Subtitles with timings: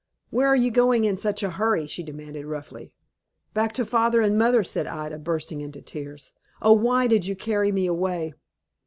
[0.31, 2.91] "Where are you going in such a hurry?" she demanded, roughly.
[3.53, 6.31] "Back to father and mother," said Ida, bursting into tears.
[6.59, 8.33] "Oh, why did you carry me away?"